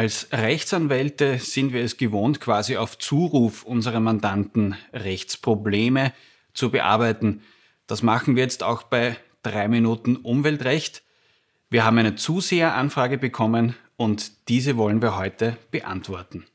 [0.00, 6.14] Als Rechtsanwälte sind wir es gewohnt, quasi auf Zuruf unserer Mandanten Rechtsprobleme
[6.54, 7.42] zu bearbeiten.
[7.86, 11.02] Das machen wir jetzt auch bei drei Minuten Umweltrecht.
[11.68, 16.46] Wir haben eine Zuseheranfrage bekommen und diese wollen wir heute beantworten.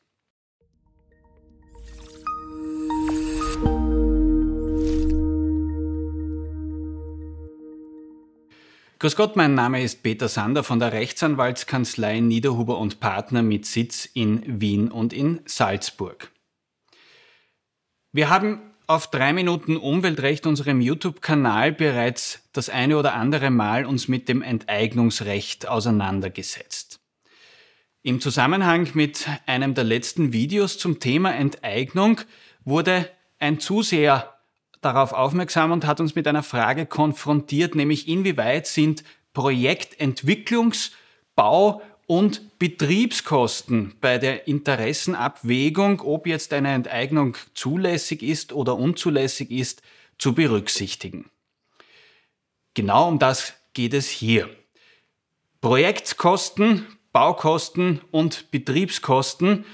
[9.06, 14.10] Grüß Gott, mein Name ist Peter Sander von der Rechtsanwaltskanzlei Niederhuber und Partner mit Sitz
[14.12, 16.32] in Wien und in Salzburg.
[18.12, 24.08] Wir haben auf drei Minuten Umweltrecht unserem YouTube-Kanal bereits das eine oder andere Mal uns
[24.08, 27.00] mit dem Enteignungsrecht auseinandergesetzt.
[28.02, 32.22] Im Zusammenhang mit einem der letzten Videos zum Thema Enteignung
[32.64, 34.35] wurde ein Zuseher
[34.86, 40.92] darauf aufmerksam und hat uns mit einer Frage konfrontiert, nämlich inwieweit sind Projektentwicklungs-,
[41.36, 49.82] Bau- und Betriebskosten bei der Interessenabwägung, ob jetzt eine Enteignung zulässig ist oder unzulässig ist,
[50.18, 51.30] zu berücksichtigen.
[52.74, 54.50] Genau um das geht es hier.
[55.62, 59.66] Projektkosten, Baukosten und Betriebskosten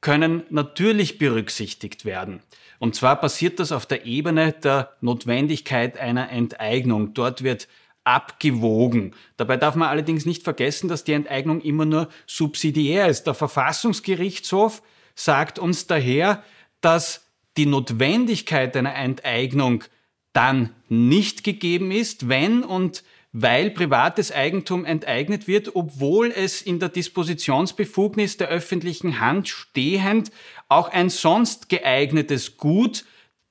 [0.00, 2.40] können natürlich berücksichtigt werden.
[2.78, 7.12] Und zwar passiert das auf der Ebene der Notwendigkeit einer Enteignung.
[7.12, 7.68] Dort wird
[8.04, 9.14] abgewogen.
[9.36, 13.24] Dabei darf man allerdings nicht vergessen, dass die Enteignung immer nur subsidiär ist.
[13.24, 14.82] Der Verfassungsgerichtshof
[15.14, 16.42] sagt uns daher,
[16.80, 17.26] dass
[17.58, 19.84] die Notwendigkeit einer Enteignung
[20.32, 26.88] dann nicht gegeben ist, wenn und weil privates Eigentum enteignet wird, obwohl es in der
[26.88, 30.32] Dispositionsbefugnis der öffentlichen Hand stehend
[30.68, 33.04] auch ein sonst geeignetes Gut,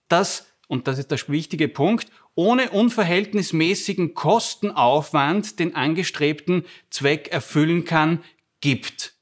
[0.10, 8.24] das, und das ist der wichtige Punkt, ohne unverhältnismäßigen Kostenaufwand den angestrebten Zweck erfüllen kann,
[8.62, 9.14] gibt.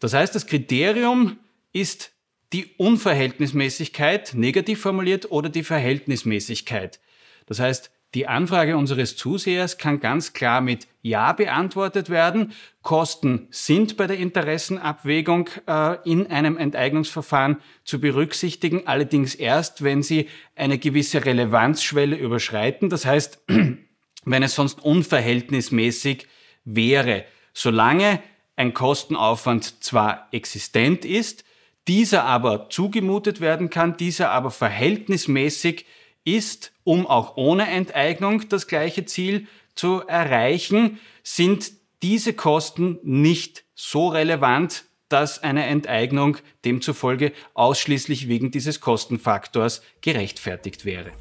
[0.00, 1.38] Das heißt, das Kriterium
[1.72, 2.12] ist
[2.52, 7.00] die Unverhältnismäßigkeit, negativ formuliert, oder die Verhältnismäßigkeit.
[7.46, 12.52] Das heißt, die Anfrage unseres Zusehers kann ganz klar mit Ja beantwortet werden.
[12.82, 20.28] Kosten sind bei der Interessenabwägung äh, in einem Enteignungsverfahren zu berücksichtigen, allerdings erst, wenn sie
[20.56, 22.90] eine gewisse Relevanzschwelle überschreiten.
[22.90, 23.40] Das heißt,
[24.24, 26.26] wenn es sonst unverhältnismäßig
[26.64, 27.24] wäre.
[27.54, 28.22] Solange
[28.56, 31.44] ein Kostenaufwand zwar existent ist,
[31.88, 35.86] dieser aber zugemutet werden kann, dieser aber verhältnismäßig
[36.24, 41.72] ist, um auch ohne Enteignung das gleiche Ziel zu erreichen, sind
[42.02, 51.12] diese Kosten nicht so relevant, dass eine Enteignung demzufolge ausschließlich wegen dieses Kostenfaktors gerechtfertigt wäre.